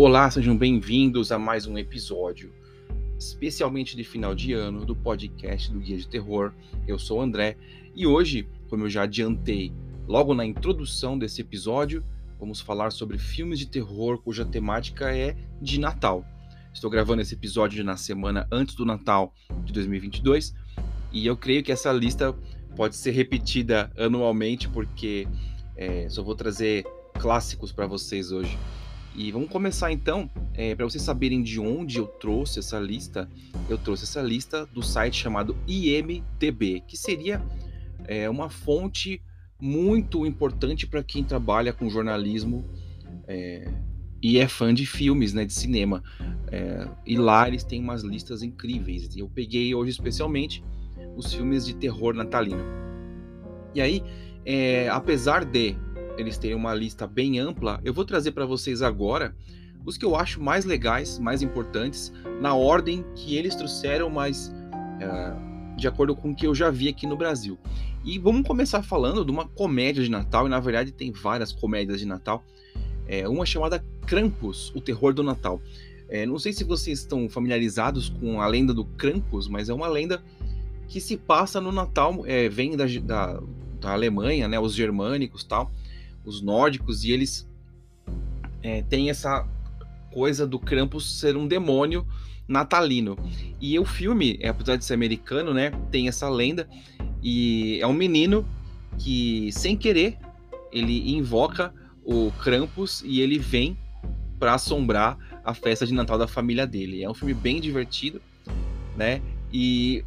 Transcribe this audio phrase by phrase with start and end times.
[0.00, 2.52] Olá, sejam bem-vindos a mais um episódio,
[3.18, 6.52] especialmente de final de ano, do podcast do Guia de Terror.
[6.86, 7.56] Eu sou o André
[7.96, 9.72] e hoje, como eu já adiantei
[10.06, 12.04] logo na introdução desse episódio,
[12.38, 16.24] vamos falar sobre filmes de terror cuja temática é de Natal.
[16.72, 19.34] Estou gravando esse episódio na semana antes do Natal
[19.64, 20.54] de 2022
[21.12, 22.32] e eu creio que essa lista
[22.76, 25.26] pode ser repetida anualmente porque
[25.76, 28.56] é, só vou trazer clássicos para vocês hoje.
[29.18, 33.28] E vamos começar então, é, para vocês saberem de onde eu trouxe essa lista.
[33.68, 37.42] Eu trouxe essa lista do site chamado IMDB, que seria
[38.04, 39.20] é, uma fonte
[39.60, 42.64] muito importante para quem trabalha com jornalismo
[43.26, 43.68] é,
[44.22, 46.00] e é fã de filmes, né, de cinema.
[46.46, 49.16] É, e lá eles têm umas listas incríveis.
[49.16, 50.62] Eu peguei hoje especialmente
[51.16, 52.62] os filmes de terror natalino.
[53.74, 54.00] E aí,
[54.46, 55.74] é, apesar de
[56.18, 59.34] eles têm uma lista bem ampla, eu vou trazer para vocês agora
[59.86, 65.76] os que eu acho mais legais, mais importantes, na ordem que eles trouxeram, mas uh,
[65.76, 67.56] de acordo com o que eu já vi aqui no Brasil.
[68.04, 72.00] E vamos começar falando de uma comédia de Natal, e na verdade tem várias comédias
[72.00, 72.44] de Natal.
[73.06, 75.62] É, uma chamada Krampus, o terror do Natal.
[76.08, 79.88] É, não sei se vocês estão familiarizados com a lenda do Krampus, mas é uma
[79.88, 80.22] lenda
[80.88, 83.40] que se passa no Natal, é, vem da, da,
[83.80, 85.70] da Alemanha, né, os germânicos tal
[86.28, 87.48] os nórdicos, e eles
[88.62, 89.46] é, têm essa
[90.12, 92.06] coisa do Krampus ser um demônio
[92.46, 93.16] natalino.
[93.60, 96.68] E o filme, apesar de ser americano, né, tem essa lenda,
[97.22, 98.46] e é um menino
[98.98, 100.18] que, sem querer,
[100.72, 101.72] ele invoca
[102.04, 103.76] o Krampus e ele vem
[104.38, 107.02] para assombrar a festa de Natal da família dele.
[107.02, 108.20] É um filme bem divertido,
[108.96, 109.20] né?
[109.52, 110.04] E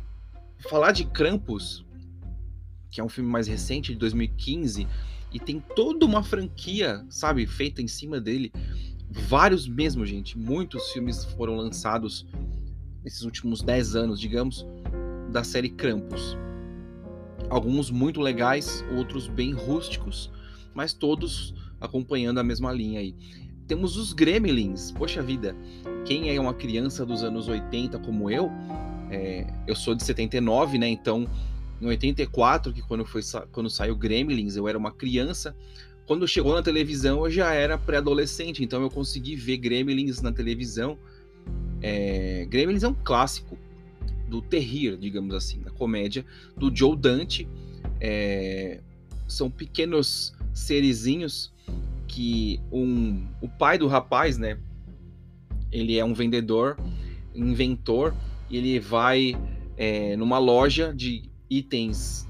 [0.70, 1.86] falar de Krampus,
[2.90, 4.88] que é um filme mais recente, de 2015,
[5.34, 8.52] e tem toda uma franquia, sabe, feita em cima dele.
[9.10, 10.38] Vários mesmo, gente.
[10.38, 12.26] Muitos filmes foram lançados
[13.04, 14.66] nesses últimos 10 anos, digamos,
[15.32, 16.38] da série Krampus.
[17.50, 20.32] Alguns muito legais, outros bem rústicos,
[20.74, 23.16] mas todos acompanhando a mesma linha aí.
[23.68, 24.92] Temos os Gremlins.
[24.92, 25.56] Poxa vida,
[26.06, 28.50] quem é uma criança dos anos 80 como eu,
[29.10, 30.88] é, eu sou de 79, né?
[30.88, 31.28] Então
[31.82, 33.22] em 84, que quando, foi,
[33.52, 35.56] quando saiu Gremlins, eu era uma criança.
[36.06, 40.98] Quando chegou na televisão, eu já era pré-adolescente, então eu consegui ver Gremlins na televisão.
[41.82, 43.58] É, Gremlins é um clássico
[44.28, 46.24] do terrir, digamos assim, da comédia
[46.56, 47.48] do Joe Dante.
[48.00, 48.80] É,
[49.28, 51.52] são pequenos serizinhos
[52.08, 54.60] que um, o pai do rapaz, né?
[55.72, 56.78] Ele é um vendedor,
[57.34, 58.14] inventor,
[58.50, 59.36] e ele vai
[59.78, 62.26] é, numa loja de itens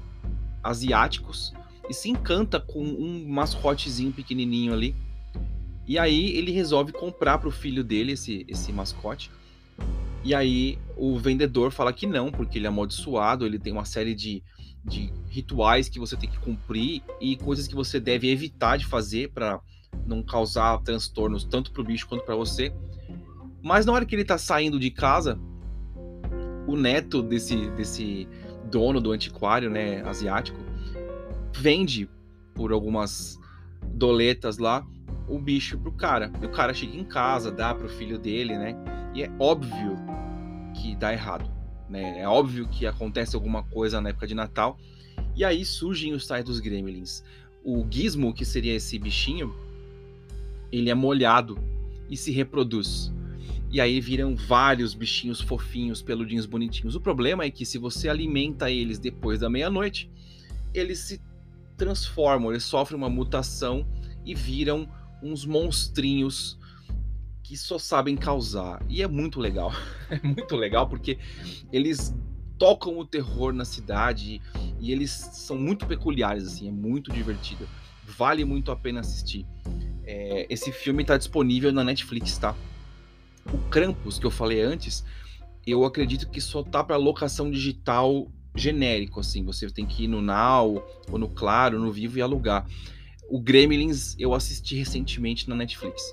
[0.62, 1.54] asiáticos
[1.88, 4.94] e se encanta com um mascotezinho pequenininho ali.
[5.86, 9.30] E aí ele resolve comprar para o filho dele esse, esse mascote.
[10.24, 14.14] E aí o vendedor fala que não, porque ele é amaldiçoado, ele tem uma série
[14.14, 14.42] de,
[14.84, 19.30] de rituais que você tem que cumprir e coisas que você deve evitar de fazer
[19.32, 19.60] para
[20.06, 22.72] não causar transtornos tanto para o bicho quanto para você.
[23.62, 25.38] Mas na hora que ele está saindo de casa,
[26.66, 28.28] o neto desse, desse
[28.72, 30.58] dono do antiquário, né, asiático,
[31.54, 32.08] vende
[32.54, 33.38] por algumas
[33.84, 34.84] doletas lá
[35.28, 36.32] o bicho pro cara.
[36.40, 38.74] E o cara chega em casa, dá pro filho dele, né?
[39.14, 39.96] E é óbvio
[40.74, 41.48] que dá errado,
[41.88, 42.20] né?
[42.20, 44.78] É óbvio que acontece alguma coisa na época de Natal.
[45.36, 47.22] E aí surgem os tais dos gremlins.
[47.62, 49.54] O gizmo, que seria esse bichinho,
[50.72, 51.58] ele é molhado
[52.08, 53.12] e se reproduz.
[53.72, 56.94] E aí viram vários bichinhos fofinhos, peludinhos bonitinhos.
[56.94, 60.10] O problema é que se você alimenta eles depois da meia-noite,
[60.74, 61.18] eles se
[61.74, 63.86] transformam, eles sofrem uma mutação
[64.26, 64.86] e viram
[65.22, 66.58] uns monstrinhos
[67.42, 68.84] que só sabem causar.
[68.90, 69.72] E é muito legal.
[70.12, 71.18] É muito legal porque
[71.72, 72.14] eles
[72.58, 74.42] tocam o terror na cidade
[74.78, 77.66] e eles são muito peculiares, assim, é muito divertido.
[78.06, 79.46] Vale muito a pena assistir.
[80.04, 82.54] É, esse filme está disponível na Netflix, tá?
[83.52, 85.04] O Krampus, que eu falei antes,
[85.66, 89.44] eu acredito que só tá para locação digital genérico, assim.
[89.44, 92.66] Você tem que ir no Now, ou no Claro, no Vivo e alugar.
[93.28, 96.12] O Gremlins eu assisti recentemente na Netflix.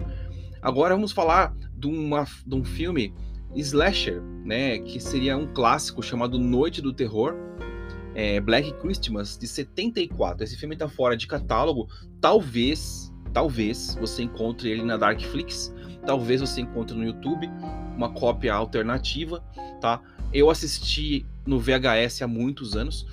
[0.62, 3.14] Agora vamos falar de, uma, de um filme
[3.56, 4.80] slasher, né?
[4.80, 7.36] Que seria um clássico chamado Noite do Terror.
[8.16, 10.44] É, Black Christmas, de 74.
[10.44, 11.88] Esse filme tá fora de catálogo.
[12.20, 15.74] Talvez, talvez você encontre ele na Darkflix
[16.06, 17.50] Talvez você encontre no YouTube
[17.96, 19.44] uma cópia alternativa,
[19.82, 20.02] tá?
[20.34, 23.06] Eu assisti no VHS há muitos anos.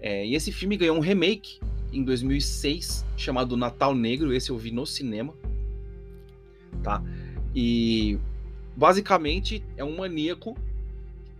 [0.00, 1.60] É, e esse filme ganhou um remake
[1.92, 4.32] em 2006 chamado Natal Negro.
[4.32, 5.34] Esse eu vi no cinema,
[6.82, 7.02] tá?
[7.54, 8.18] E
[8.76, 10.56] basicamente é um maníaco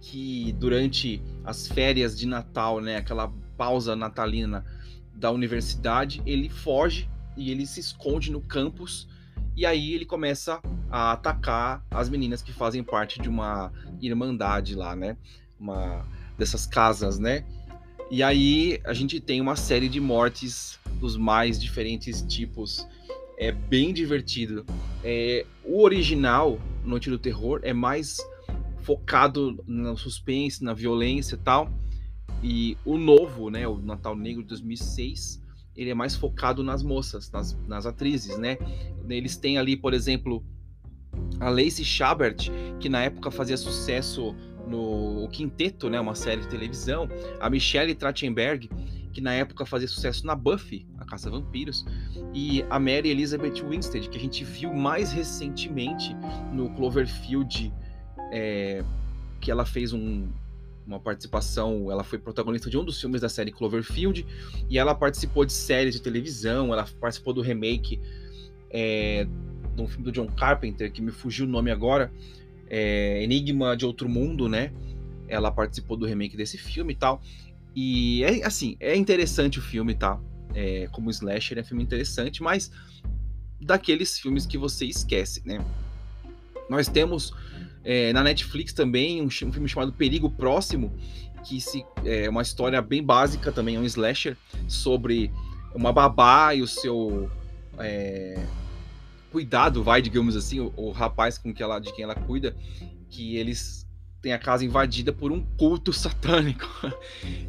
[0.01, 4.65] que durante as férias de Natal, né, aquela pausa natalina
[5.15, 9.09] da universidade, ele foge e ele se esconde no campus
[9.57, 10.61] e aí ele começa
[10.93, 15.17] a atacar as meninas que fazem parte de uma irmandade lá, né?
[15.59, 16.07] Uma
[16.37, 17.45] dessas casas, né?
[18.11, 22.87] E aí a gente tem uma série de mortes dos mais diferentes tipos.
[23.39, 24.67] É bem divertido.
[25.03, 28.19] É, o original, Noite do Terror, é mais
[28.83, 31.71] focado no suspense, na violência e tal.
[32.43, 35.43] E o novo, né, o Natal Negro de 2006,
[35.75, 38.59] ele é mais focado nas moças, nas, nas atrizes, né?
[39.09, 40.45] Eles têm ali, por exemplo,
[41.43, 42.49] a Lacey Chabert,
[42.79, 44.35] que na época fazia sucesso
[44.67, 47.09] no Quinteto, né, uma série de televisão,
[47.41, 48.71] a Michelle Trachtenberg,
[49.13, 51.85] que na época fazia sucesso na Buffy, a Caça Vampiros,
[52.33, 56.17] e a Mary Elizabeth Winstead, que a gente viu mais recentemente
[56.53, 57.73] no Cloverfield,
[58.33, 58.85] é,
[59.41, 60.29] que ela fez um,
[60.87, 64.25] uma participação, ela foi protagonista de um dos filmes da série Cloverfield,
[64.71, 68.01] e ela participou de séries de televisão, ela participou do remake
[68.71, 69.27] é,
[69.75, 72.13] de um filme do John Carpenter, que me fugiu o nome agora,
[72.69, 74.73] é, Enigma de Outro Mundo, né?
[75.29, 77.21] Ela participou do remake desse filme e tal.
[77.75, 80.21] E é assim, é interessante o filme, tá?
[80.55, 82.71] É, como slasher é filme interessante, mas
[83.61, 85.65] daqueles filmes que você esquece, né?
[86.69, 87.33] Nós temos
[87.85, 90.93] é, na Netflix também um, um, filme chamado Perigo Próximo,
[91.45, 94.37] que se, é uma história bem básica também, é um slasher,
[94.69, 95.33] sobre
[95.75, 97.31] uma babá e o seu
[97.79, 98.45] é,
[99.33, 102.55] cuidado, vai, digamos assim, o, o, rapaz com que ela, de quem ela cuida,
[103.09, 103.89] que eles
[104.21, 106.69] têm a casa invadida por um culto satânico.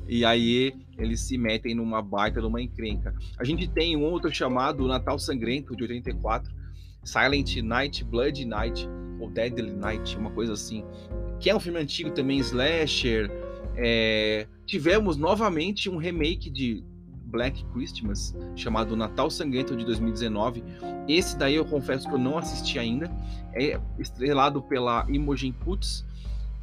[0.08, 3.14] e aí eles se metem numa baita, numa encrenca.
[3.38, 6.50] A gente tem um outro chamado Natal Sangrento, de 84,
[7.04, 8.88] Silent Night, Blood Night,
[9.20, 10.86] ou Deadly Night, uma coisa assim,
[11.40, 13.30] que é um filme antigo também, slasher.
[13.76, 14.48] É...
[14.66, 16.84] Tivemos novamente um remake de
[17.34, 20.64] Black Christmas, chamado Natal Sangrento de 2019.
[21.08, 23.12] Esse daí eu confesso que eu não assisti ainda.
[23.54, 26.06] É estrelado pela Imogen Putz,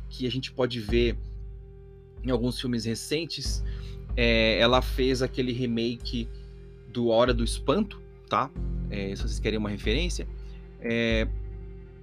[0.09, 1.19] que a gente pode ver
[2.23, 3.65] em alguns filmes recentes.
[4.17, 6.29] É, ela fez aquele remake
[6.93, 8.49] do Hora do Espanto, tá?
[8.91, 10.27] É, se vocês querem uma referência.
[10.81, 11.27] É,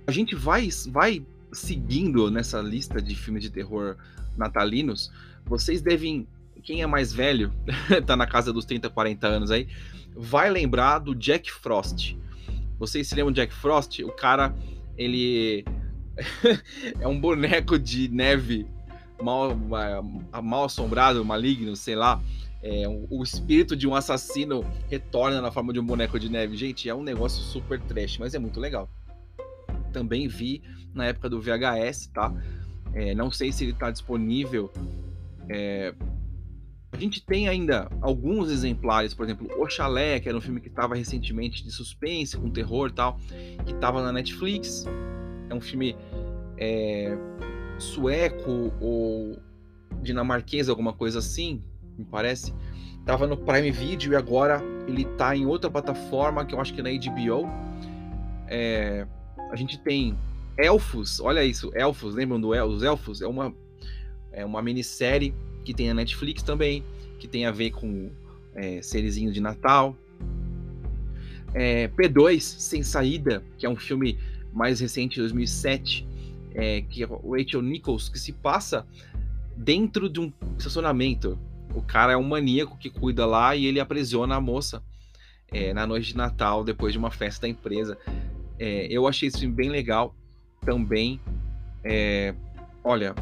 [0.06, 3.96] a gente vai, vai seguindo nessa lista de filmes de terror
[4.36, 5.10] natalinos.
[5.46, 6.28] Vocês devem
[6.64, 7.52] quem é mais velho,
[8.06, 9.68] tá na casa dos 30, 40 anos aí,
[10.16, 12.16] vai lembrar do Jack Frost.
[12.80, 14.04] Vocês se lembram do Jack Frost?
[14.04, 14.56] O cara,
[14.98, 15.66] ele
[17.00, 18.68] é um boneco de neve
[19.22, 22.22] mal, mal assombrado, maligno, sei lá.
[22.62, 26.58] É, o espírito de um assassino retorna na forma de um boneco de neve.
[26.58, 28.90] Gente, é um negócio super trash, mas é muito legal.
[29.94, 30.62] Também vi
[30.94, 32.34] na época do VHS, tá?
[32.94, 34.72] É, não sei se ele está disponível
[35.50, 35.94] é,
[36.92, 40.70] a gente tem ainda alguns exemplares, por exemplo, O Chalé, que era um filme que
[40.70, 43.20] estava recentemente de suspense, com terror e tal,
[43.66, 44.86] que estava na Netflix.
[45.50, 45.96] É um filme
[46.58, 47.18] é,
[47.78, 49.38] sueco ou
[50.02, 51.62] dinamarquês, alguma coisa assim,
[51.98, 52.54] me parece.
[53.06, 56.80] Tava no Prime Video e agora ele tá em outra plataforma, que eu acho que
[56.80, 57.48] é na HBO.
[58.48, 59.06] É,
[59.52, 60.18] a gente tem
[60.58, 63.22] Elfos, olha isso, Elfos, lembram do El, Elfos?
[63.22, 63.54] É uma,
[64.32, 65.34] é uma minissérie
[65.68, 66.82] que tem a Netflix também,
[67.20, 68.10] que tem a ver com
[68.56, 69.98] é, serizinho de Natal.
[71.54, 74.18] É, P2, Sem Saída, que é um filme
[74.54, 76.08] mais recente, de 2007,
[76.56, 78.88] é, que é o Rachel Nichols, que se passa
[79.58, 81.38] dentro de um estacionamento.
[81.76, 84.82] O cara é um maníaco que cuida lá e ele aprisiona a moça
[85.52, 87.98] é, na noite de Natal, depois de uma festa da empresa.
[88.58, 90.16] É, eu achei esse filme bem legal
[90.62, 91.20] também.
[91.84, 92.34] É,
[92.86, 93.14] olha,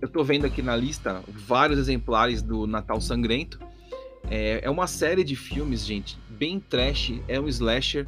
[0.00, 3.58] eu tô vendo aqui na lista vários exemplares do Natal Sangrento.
[4.30, 8.06] É, é uma série de filmes, gente, bem trash, é um slasher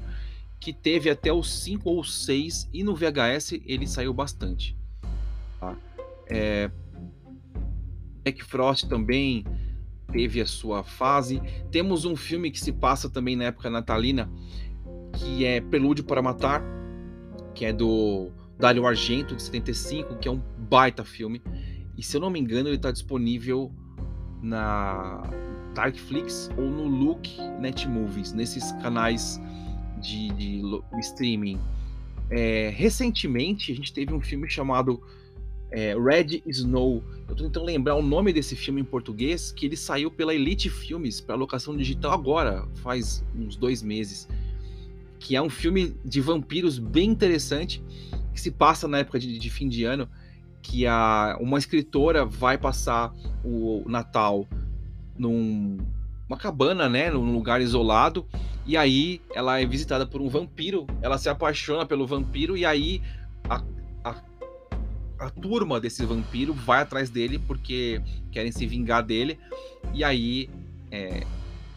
[0.61, 4.77] que teve até os 5 ou 6 e no VHS ele saiu bastante.
[5.61, 5.77] Tá?
[6.27, 6.71] É,
[8.25, 9.45] Jack Frost também
[10.11, 11.43] teve a sua fase.
[11.71, 14.31] Temos um filme que se passa também na época natalina,
[15.13, 16.63] que é Prelúdio para Matar,
[17.55, 18.33] que é do
[18.65, 21.43] Dario Argento, de 75, que é um baita filme.
[21.99, 23.71] E se eu não me engano, ele está disponível
[24.43, 25.21] na
[25.75, 27.29] Darkflix ou no Look
[27.61, 29.39] Net Movies, nesses canais
[30.01, 30.63] de, de,
[30.99, 31.61] streaming.
[32.31, 34.99] É, recentemente, a gente teve um filme chamado
[35.71, 37.05] é, Red Snow.
[37.29, 40.71] Eu estou tentando lembrar o nome desse filme em português, que ele saiu pela Elite
[40.71, 44.27] Filmes para locação digital agora, faz uns dois meses.
[45.19, 47.83] que é um filme de vampiros bem interessante,
[48.35, 50.09] que se passa na época de, de fim de ano,
[50.61, 53.15] que a, uma escritora vai passar
[53.45, 54.47] o Natal
[55.17, 55.79] num
[56.27, 58.27] uma cabana, né, num lugar isolado,
[58.67, 63.03] e aí ela é visitada por um vampiro, ela se apaixona pelo vampiro e aí
[63.49, 63.63] a,
[64.03, 64.23] a,
[65.19, 68.01] a turma desse vampiro vai atrás dele porque
[68.33, 69.39] querem se vingar dele,
[69.93, 70.49] e aí
[70.91, 71.25] é,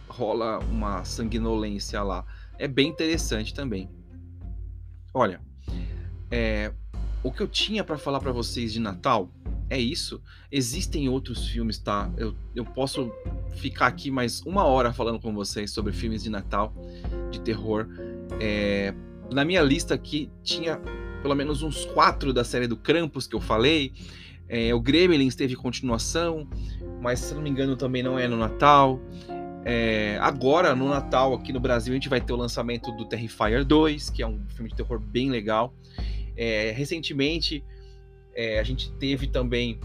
[0.07, 2.25] rola uma sanguinolência lá.
[2.57, 3.89] É bem interessante também.
[5.13, 5.41] Olha,
[6.31, 6.71] é,
[7.23, 9.29] o que eu tinha para falar para vocês de Natal
[9.69, 10.21] é isso.
[10.51, 12.09] Existem outros filmes, tá?
[12.17, 13.11] Eu, eu posso
[13.55, 16.73] ficar aqui mais uma hora falando com vocês sobre filmes de Natal,
[17.31, 17.87] de terror.
[18.39, 18.93] É,
[19.31, 20.79] na minha lista aqui tinha
[21.21, 23.91] pelo menos uns quatro da série do Krampus que eu falei.
[24.47, 26.47] É, o Gremlins teve continuação,
[27.01, 29.01] mas se não me engano também não é no Natal.
[29.65, 33.65] É, agora, no Natal, aqui no Brasil, a gente vai ter o lançamento do Terrifier
[33.65, 35.73] 2, que é um filme de terror bem legal.
[36.37, 37.63] É, recentemente,
[38.35, 39.79] é, a gente teve também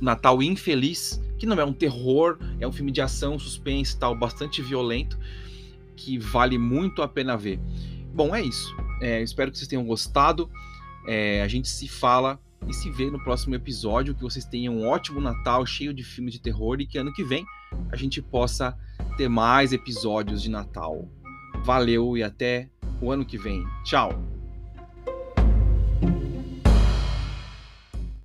[0.00, 4.62] Natal Infeliz, que não é um terror, é um filme de ação, suspense tal, bastante
[4.62, 5.18] violento,
[5.94, 7.60] que vale muito a pena ver.
[8.14, 8.74] Bom, é isso.
[9.00, 10.50] É, espero que vocês tenham gostado.
[11.06, 14.14] É, a gente se fala e se vê no próximo episódio.
[14.14, 17.24] Que vocês tenham um ótimo Natal cheio de filmes de terror e que ano que
[17.24, 17.44] vem
[17.90, 18.76] a gente possa
[19.16, 21.08] ter mais episódios de Natal.
[21.64, 22.68] Valeu e até
[23.00, 23.64] o ano que vem.
[23.84, 24.31] Tchau!